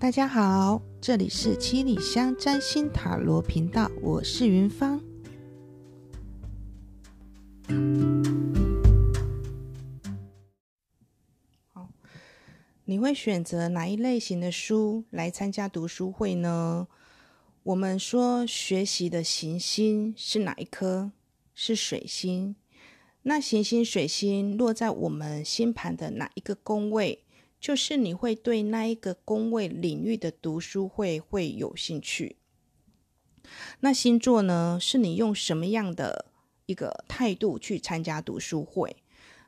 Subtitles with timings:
[0.00, 4.98] 大家好，这里是七里香占星塔罗频道，我是云芳。
[11.66, 11.90] 好，
[12.86, 16.88] 你会选择哪一类型的书来参加读书会呢？
[17.64, 21.12] 我们说学习的行星是哪一颗？
[21.54, 22.56] 是水星。
[23.24, 27.22] 那行星水星落在我们星盘的哪一个宫位，
[27.60, 32.36] 就是你会对那一个宫位领域的读书会会有兴趣。
[33.80, 36.26] 那星座呢，是你用什么样的
[36.66, 38.96] 一个态度去参加读书会？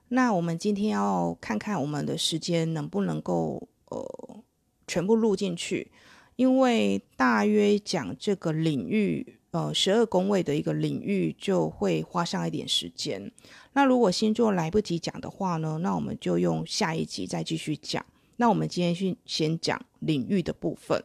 [0.08, 4.44] 那我们今天要看看我们的时间能不能够呃
[4.86, 5.90] 全部录进去，
[6.36, 9.38] 因为大约讲这个领域。
[9.52, 13.30] 呃，十二宫位的一个领域就会花上一点时间。
[13.74, 18.04] 那如果星座来不及讲的话呢，那我们就用下一集再继续讲。
[18.36, 21.04] 那我们今天去先讲领域的部分。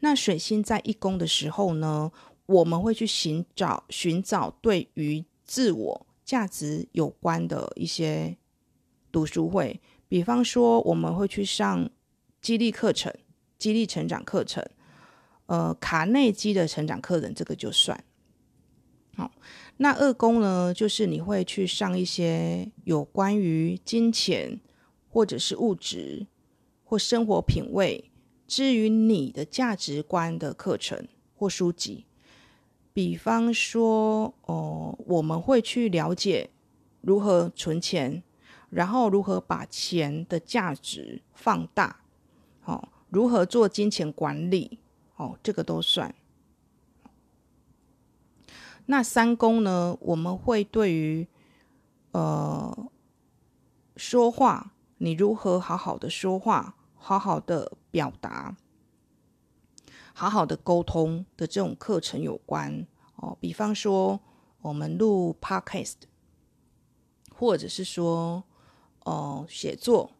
[0.00, 2.10] 那水星在一宫的时候呢，
[2.46, 8.34] 我们会去寻找寻找对于自我价值有关的一些
[9.12, 11.90] 读书会，比方说我们会去上
[12.40, 13.14] 激励课程、
[13.58, 14.66] 激励成长课程。
[15.46, 18.04] 呃，卡内基的成长课程，这个就算。
[19.16, 19.30] 好，
[19.78, 24.60] 那二宫呢，就是你会去上一些有关于金钱
[25.08, 26.26] 或者是物质
[26.84, 28.10] 或生活品味，
[28.46, 32.04] 至于你的价值观的课程或书籍。
[32.92, 36.50] 比方说，哦、我们会去了解
[37.00, 38.22] 如何存钱，
[38.70, 42.00] 然后如何把钱的价值放大，
[42.60, 44.78] 好、哦，如何做金钱管理。
[45.16, 46.14] 哦，这个都算。
[48.88, 49.96] 那三宫呢？
[50.00, 51.26] 我们会对于
[52.12, 52.88] 呃
[53.96, 58.56] 说话，你如何好好的说话，好好的表达，
[60.14, 63.36] 好好的沟通的这种课程有关哦。
[63.40, 64.20] 比方说，
[64.60, 66.02] 我们录 Podcast，
[67.34, 68.44] 或者是说
[69.00, 70.12] 哦、呃、写作，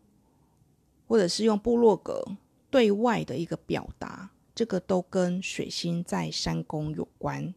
[1.07, 2.25] 或者是用部落格
[2.69, 4.31] 对外的一个表达。
[4.57, 7.55] 这个都跟水星在三宫有关，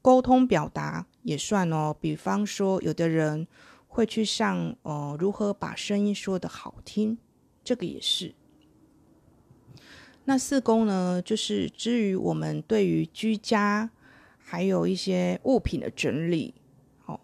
[0.00, 1.96] 沟通表达也算哦。
[2.00, 3.48] 比方说，有的人
[3.88, 7.18] 会去上呃如何把声音说得好听，
[7.64, 8.32] 这个也是。
[10.26, 13.90] 那四宫呢，就是至于我们对于居家
[14.38, 16.54] 还有一些物品的整理，
[17.06, 17.18] 哦，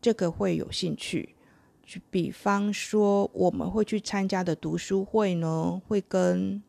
[0.00, 1.36] 这个会有兴趣。
[1.84, 6.60] 就比方说，我们会去参加的读书会呢，会跟。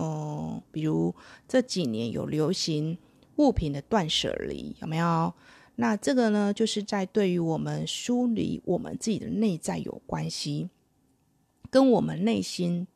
[0.00, 1.12] 嗯，比如
[1.48, 2.96] 这几年有流行
[3.36, 5.34] 物品的断舍离，有没有？
[5.74, 10.70] 那这个呢，就是在对于我们梳理我们自己的内在有关系，
[11.68, 12.86] 跟我们内心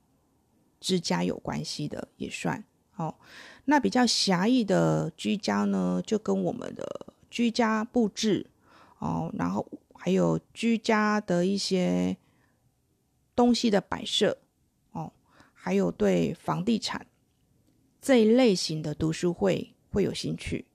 [0.80, 2.64] 之家有关系的也算。
[2.96, 3.14] 哦，
[3.64, 8.46] 那比较狭义的居家呢，就跟我们的居家布置
[8.98, 12.16] 哦，然后还有居家的一些
[13.34, 14.38] 东西的摆设。
[15.64, 17.06] 还有对房地产
[18.00, 20.66] 这一类型的读书会会有兴趣。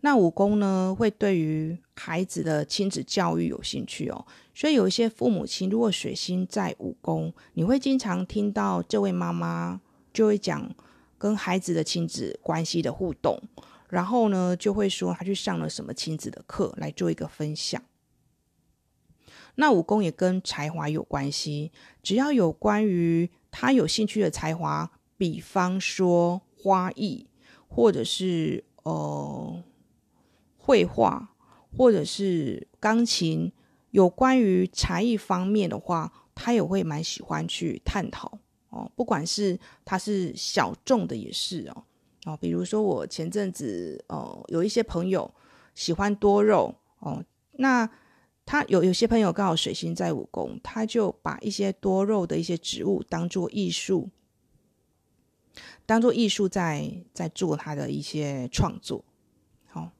[0.00, 4.26] 那五宫呢，会对于孩子的亲子教育有兴趣哦。
[4.54, 9.82] 所以有一些父母亲，如果水星在五宫，你会经常听到这位妈妈
[10.14, 10.74] 就会讲
[11.18, 13.38] 跟孩子的亲子关系的互动，
[13.90, 17.82] 然后呢，就会说他去上了什么亲子的课来做一个分享。
[19.56, 21.70] 那武功也跟才华有关系，
[22.02, 27.26] 只要有关于他有兴趣的才华，比方说花艺，
[27.68, 29.62] 或者是呃
[30.56, 31.34] 绘画，
[31.76, 33.52] 或者是钢琴，
[33.90, 38.38] 有关于才艺方面的话，他也会蛮喜欢去探讨
[38.70, 38.90] 哦。
[38.96, 41.84] 不管是他是小众的也是哦
[42.24, 45.30] 哦，比如说我前阵子哦有一些朋友
[45.74, 47.22] 喜欢多肉哦，
[47.52, 47.86] 那。
[48.52, 54.10] 他有有些朋友刚好水星在五宫，他就把一些多肉的一些植物当做艺术，
[55.86, 59.02] 当做艺术在在做他的一些创作。
[59.70, 59.90] 好，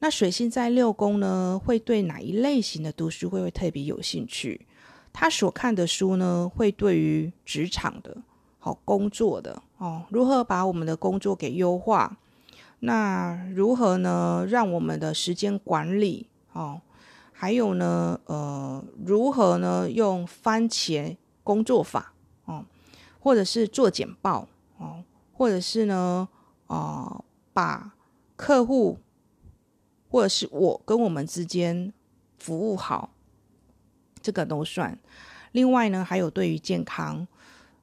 [0.00, 4.66] 那水星在六宫呢，会对哪一类型的读书会会特别有兴趣？
[5.10, 8.14] 他所看的书呢，会对于职场的、
[8.58, 12.18] 好工作的哦，如何把我们的工作给优化？
[12.80, 16.82] 那如何呢，让我们的时间管理哦？
[17.42, 19.90] 还有呢，呃，如何呢？
[19.90, 22.64] 用番茄工作法哦，
[23.18, 24.46] 或者是做简报
[24.78, 25.02] 哦，
[25.32, 26.28] 或者是呢，
[26.68, 27.94] 啊、把
[28.36, 29.00] 客户
[30.08, 31.92] 或者是我跟我们之间
[32.38, 33.10] 服务好，
[34.20, 34.96] 这个都算。
[35.50, 37.26] 另外呢，还有对于健康，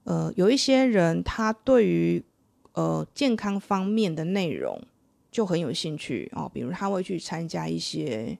[0.06, 2.24] 呃，有一些人他对于
[2.72, 4.82] 呃健康方面的内容
[5.30, 8.40] 就很有兴趣哦，比如他会去参加一些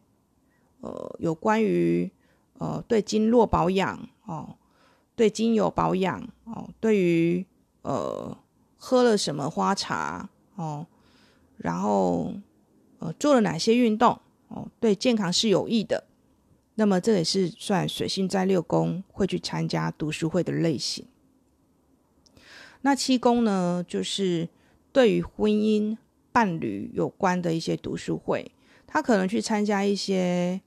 [0.82, 2.10] 呃有关于
[2.58, 4.56] 呃对经络保养哦，
[5.16, 7.46] 对精油保养哦，对于
[7.82, 8.38] 呃
[8.78, 10.86] 喝了什么花茶哦，
[11.58, 12.34] 然后
[13.00, 16.06] 呃做了哪些运动哦，对健康是有益的。
[16.76, 21.06] 那么这也是算水星在六宫会去参加读书会的类型。
[22.82, 24.48] 那七宫呢，就是
[24.94, 25.98] 对于婚姻
[26.32, 28.54] 伴侣有关的一些读书会，
[28.88, 30.62] 他可能去参加一些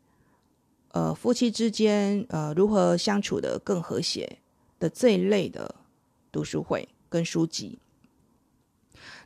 [0.93, 4.39] 呃夫妻之间呃如何相处得更和谐
[4.79, 5.75] 的这一类的
[6.31, 7.79] 读书会跟书籍。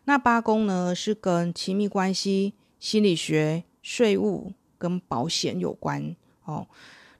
[0.04, 6.14] 那八宫呢，是跟亲密关系、心理学、税务跟保险有关。
[6.44, 6.68] 哦，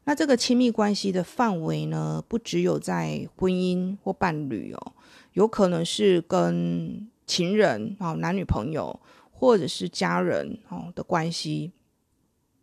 [0.04, 4.92] 那这个亲密关系的范围呢，不只有在婚姻或伴侣哦，
[5.32, 9.00] 有可能是跟情人哦，男女朋友
[9.32, 11.72] 或者是家人哦的关系，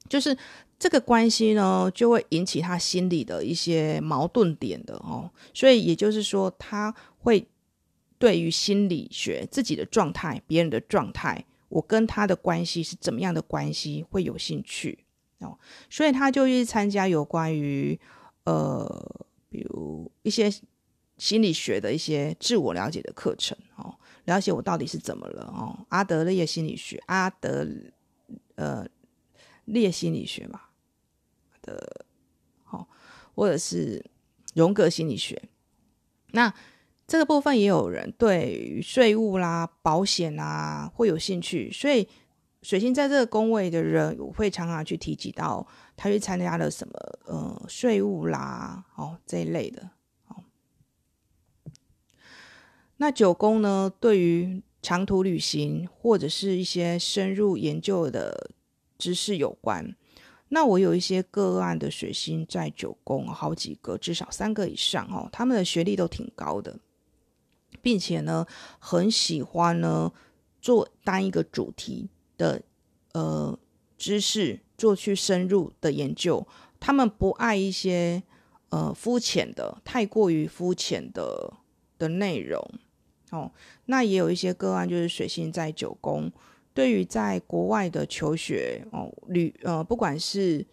[0.07, 0.37] 就是
[0.83, 7.47] 这个关系呢，就会引起他心里的一些矛盾点的哦，所以也就是说，他会
[8.17, 15.05] 对于心理学自己的状态、别人的状态，我跟他的关系是怎么样的关系，会有兴趣。
[15.39, 15.57] 哦，
[15.89, 17.97] 所以他就去参加有关于
[18.43, 20.51] 呃，比如一些
[21.17, 23.95] 心理学的一些自我了解的课程哦，
[24.25, 25.85] 了解我到底是怎么了哦。
[25.87, 27.65] 阿德勒心理学，阿德
[28.55, 28.85] 呃
[29.63, 30.59] 列心理学嘛
[31.63, 32.05] 的，
[32.69, 32.85] 哦，
[33.33, 34.05] 或者是
[34.53, 35.41] 荣格心理学。
[36.33, 36.53] 那
[37.07, 42.07] 这个部分也有人对于税务啦、保险啊会有兴趣，所以。
[42.65, 45.67] 水星在这个宫位的人，我会常常去提及到
[45.97, 46.93] 他去参加了什么，
[47.25, 49.89] 呃，税务啦，哦这一类的，
[50.29, 50.45] 哦。
[52.95, 58.51] 那九宫呢，对于长途旅行或者是一些深入研究的
[58.97, 59.93] 知识有关。
[60.53, 66.79] 那我有一些个案的水星在九宫，好几个，至少三个以上哦，他们的学历都挺高的，
[67.81, 68.45] 并且呢，
[68.77, 70.13] 很喜欢呢
[70.61, 72.09] 做单一个主题。
[72.35, 72.59] 的
[73.13, 73.57] 呃
[73.95, 76.45] 知识做去深入的研究，
[76.79, 78.23] 他们不爱一些
[78.69, 81.53] 呃肤浅的、太过于肤浅的
[81.99, 82.59] 的内容
[83.29, 83.51] 哦。
[83.85, 86.31] 那也有一些个案，就是水星在九宫，
[86.73, 90.65] 对于在国外的求学哦旅呃，不管是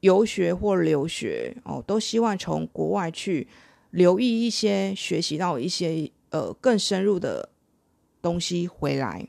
[0.00, 3.46] 游学或留学哦，都希望从国外去
[3.90, 7.50] 留意一些学习到一些呃更深入的
[8.22, 9.28] 东西回来。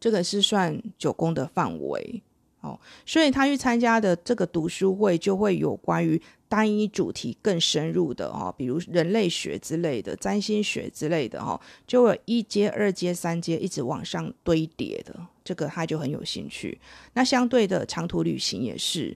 [0.00, 2.22] 这个是算九宫的范围
[2.64, 15.14] 哦，所以他去参加的这个读书会就会有关于单一主题更深入的哦，比如人类学之类的、占星学之类的哈，就有一阶、二阶、三阶一直往上堆叠的，
[15.44, 16.80] 这个他就很有兴趣。
[17.12, 19.14] 那相对的长途旅行也是，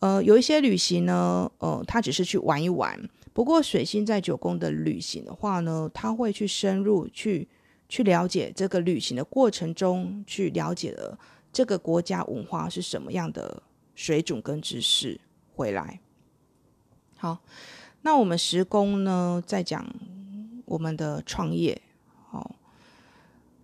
[0.00, 3.00] 呃，有一些旅行呢，呃，他只是去玩一玩。
[3.32, 7.46] 不过水星在九宫的旅行的话呢，他会去深入去。
[7.88, 11.18] 去了解这个旅行的过程中，去了解了
[11.52, 13.62] 这个国家文化是什么样的
[13.94, 15.20] 水准跟知识
[15.54, 16.00] 回来。
[17.16, 17.42] 好，
[18.00, 19.86] 那我们十宫呢，在讲
[20.64, 21.80] 我们的创业。
[22.30, 22.56] 好，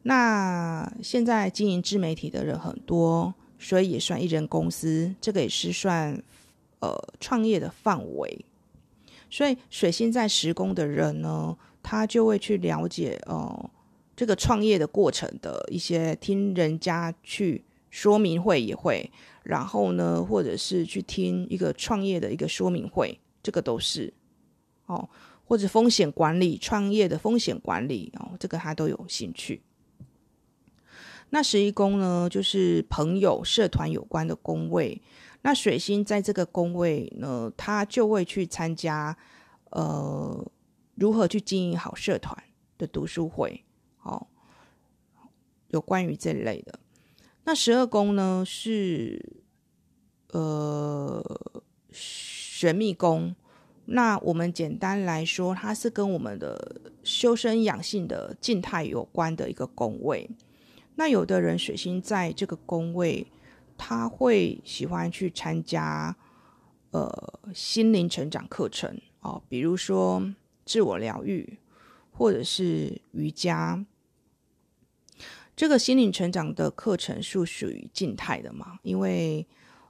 [0.02, 6.22] 那现在经营自媒体的人很多，所以也算一人公司，这个也是算
[6.80, 8.44] 呃创业的范围。
[9.30, 13.58] 所以水星在十宫的人呢，他就会去了解哦。
[13.58, 13.70] 呃
[14.18, 17.62] 这个创业的过程的一些听人家去
[17.98, 19.10] 说明会也会，
[19.42, 24.14] 然后呢，或者是去听一个创业的一个说明会，这个都是
[24.86, 25.08] 哦，
[25.44, 29.62] 或者风险管理，创业的风险管理哦，这个他都有兴趣。
[31.30, 35.02] 那十一宫呢，就是朋友、社团有关的宫位。
[35.42, 39.16] 那水星在这个宫位呢，他就会去参加
[39.70, 40.48] 呃，
[40.94, 42.40] 如何去经营好社团
[42.78, 43.64] 的读书会。
[44.04, 44.28] 哦，
[45.70, 46.78] 有关于这类的，
[47.48, 49.40] 那十二宫呢是
[50.32, 51.24] 呃
[51.90, 53.34] 玄秘宫。
[53.86, 60.28] 那我们简单来说，它是跟我们的修身养性的静态有关的一个宫位。
[60.96, 63.26] 那有的人水星在这个宫位，
[63.78, 66.14] 他会喜欢去参加
[66.90, 70.22] 呃心灵成长课程哦，比如说
[70.66, 71.58] 自我疗愈。
[72.10, 73.86] 或者是瑜伽，
[75.58, 78.78] 这个心灵成长的课程是属于静态的嘛？
[78.84, 79.44] 因为，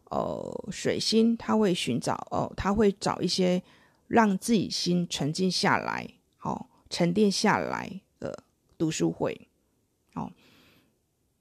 [0.05, 3.63] 呃水星，他会寻找哦，他会找一些
[4.07, 6.09] 让自己心沉静下来，
[6.39, 8.45] 好、哦、沉淀下来的
[8.79, 9.47] 读书会，
[10.15, 10.33] 哦，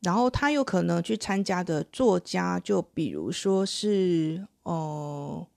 [0.01, 5.47] 然后他有可能去参加的作家，就比如说是哦、呃、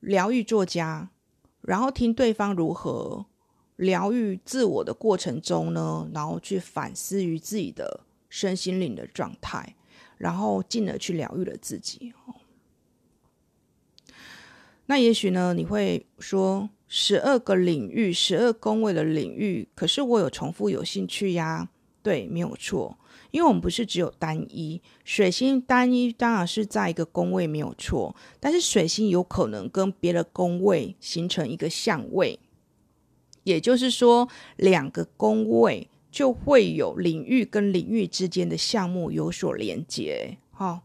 [0.00, 1.10] 疗愈作家，
[1.60, 3.26] 然后听对方如何
[3.80, 9.74] 疗愈自我的过程中呢，然后去反思于自己的身心灵的状态。
[10.20, 12.12] 然后进而去疗愈了自己。
[14.84, 21.70] 那也许呢，你会说十二个领域，十二宫位的领域，可是我有重复有兴趣呀？
[22.02, 22.98] 对，没有错，
[23.30, 32.38] 因为我们不是只有单一水星，单一当然是在一个宫位没有错，但是水星有可能跟别的宫位形成一个相位，
[33.44, 35.88] 也就是说两个宫位。
[36.12, 40.82] 就会有领域跟领域之间的项目有所连接，哈、哦。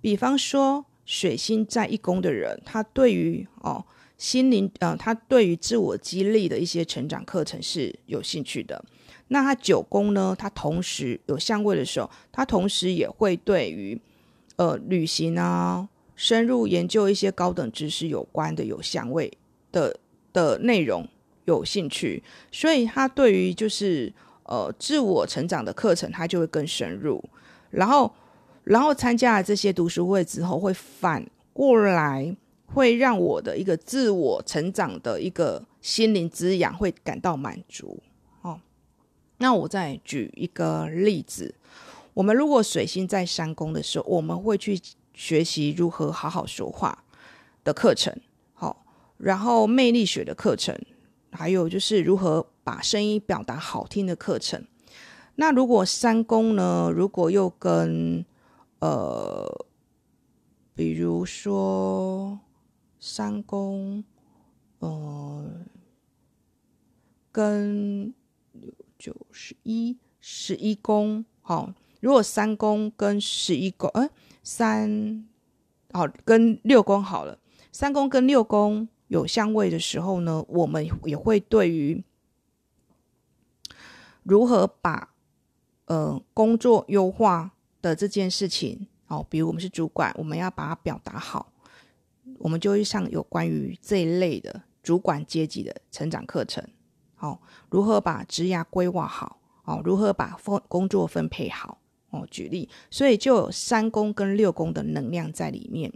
[0.00, 3.84] 比方说，水星在一宫的人，他对于哦
[4.16, 8.84] 心灵，呃，他对于自我激励的一些成长课程是有兴趣的。
[9.26, 14.00] 那他九宫呢，他同时有相位的时候，他同时也会对于
[14.54, 19.36] 呃旅行啊、深入研究一些高等知识有关的有相位
[19.72, 19.98] 的
[20.32, 21.08] 的内容
[21.54, 24.12] 有兴趣，所以他对于就是。
[24.50, 27.22] 呃，自我成长的课程，他就会更深入。
[27.68, 28.10] 然后，
[28.64, 38.02] 然后参加了这些读书会之后，会反过来会让我的一个自我成长的一个心灵滋养会感到满足。
[38.40, 38.58] 哦，
[39.36, 41.54] 那我再举一个例子：
[42.14, 44.80] 我们如果水星在三宫的时候，我们会去
[45.12, 47.04] 学习如何好好说话
[47.62, 48.18] 的课程。
[48.54, 48.86] 好，
[49.18, 50.74] 然后魅力学的课程，
[51.30, 52.46] 还有就是如何。
[52.68, 54.62] 把声音表达好听的课程，
[55.36, 56.92] 那如果三宫呢？
[56.94, 58.26] 如果又跟
[58.80, 59.64] 呃，
[60.74, 62.38] 比如说
[63.00, 64.04] 三宫，
[64.80, 65.50] 呃，
[67.32, 68.12] 跟
[68.98, 74.10] 九十一十一宫，好，如果三宫跟十一宫，哎，
[74.42, 75.26] 三
[75.92, 77.38] 好跟六宫好了，
[77.72, 82.02] 三宫跟六宫有相位的时候呢，我们也会对于。
[84.24, 85.14] 如何把
[85.86, 87.50] 呃工作优化
[87.80, 91.50] 的这件事情，哦，比如我们是主管，我们要把它表达好，
[92.36, 96.62] 我们就会上有关于这一类的主管阶级的成长课程，
[97.20, 101.78] 哦，如何把职涯规划好，哦，如何把分工作分配好，
[102.10, 105.90] 哦，举例，所以就有三宫跟六宫的能量在里面，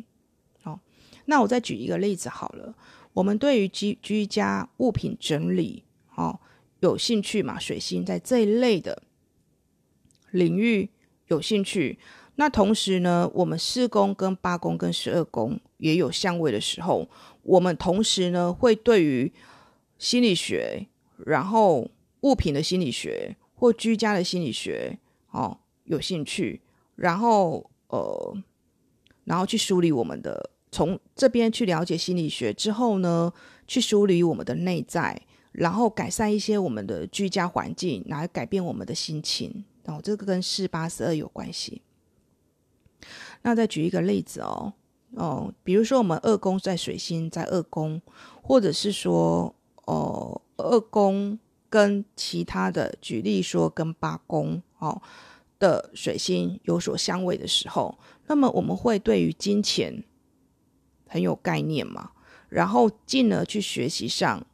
[0.63, 0.81] 哦，
[1.27, 2.75] 那我再举一个例子好了，
[3.15, 6.41] 我们对于居居家物品整理，哦。
[6.81, 7.61] 有兴趣嘛？
[7.61, 9.05] 水星在这一类的
[10.33, 10.91] 领域
[11.29, 11.97] 有兴趣。
[12.35, 17.09] 那同时呢，我们四宫跟八宫跟十二宫也有相位的时候，
[17.45, 19.33] 我们同时呢会对于
[19.97, 20.89] 心理学，
[21.19, 21.89] 然后
[22.23, 24.99] 物品的心理学或居家的心理学
[25.31, 26.63] 哦有兴趣。
[26.97, 28.37] 然后呃，
[29.23, 33.33] 然后去梳理我们的，从这边去了解心理学之后呢，
[33.69, 35.23] 去梳理我们的内在。
[35.53, 39.63] 然后改善一些我们的居家环境，来改变我们的心情。
[39.85, 41.83] 哦，这个跟四八十二有关系。
[43.43, 44.73] 那再举一个例子哦，
[45.11, 48.01] 哦，比如说我们二宫在水星在二宫，
[48.41, 51.39] 或者是说，哦，二宫
[51.69, 55.03] 跟其他的，举例说跟八宫哦
[55.59, 60.03] 的水星有所相位的时候，那么我们会对于金钱
[61.13, 62.11] 很有概念嘛，
[62.49, 64.45] 然后进而去学习上。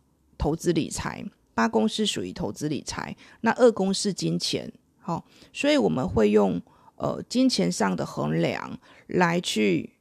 [0.40, 6.62] 投资理财，八宫是属于投资理财，那二宫是金钱，好、哦，所以我们会用
[6.94, 9.94] 呃金钱上的衡量来去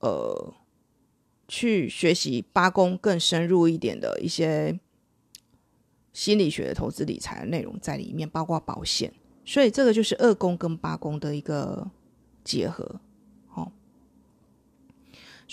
[0.00, 0.52] 呃
[1.46, 4.76] 去学习八宫更深入一点的一些
[6.12, 11.88] 心理学的投资理财的内容在里面，包括保险，所以这个就是二宫跟八宫的一个
[12.42, 13.00] 结合，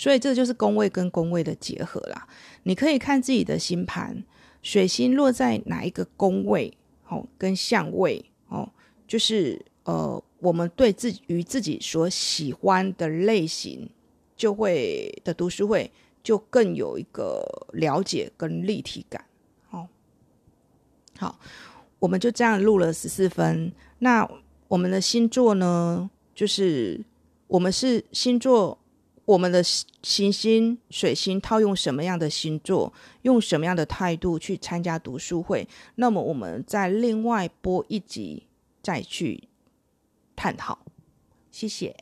[0.02, 2.26] 所以这就是宫位跟宫位的结合啦，
[2.64, 4.24] 你可以看自己的星盘。
[4.60, 8.68] 水星落在哪一个宫位，哦，跟相位，哦，
[9.06, 13.88] 就是呃，我们对自己与自己所喜欢的类型，
[14.36, 15.88] 就会的读书会
[16.20, 19.24] 就更有一个了解跟立体感，
[19.70, 19.86] 哦，
[21.16, 21.38] 好，
[22.00, 23.72] 我们就这样录了十四分。
[24.00, 24.28] 那
[24.66, 27.00] 我们的星座呢，就是
[27.46, 28.76] 我们是星座。
[29.24, 35.68] 我们的行星水星套用什么样的星座，用什么样的态度去参加读书会？
[35.94, 38.46] 那么我们再另外播一集
[38.82, 39.48] 再去
[40.34, 40.78] 探讨。
[41.50, 41.94] 谢谢。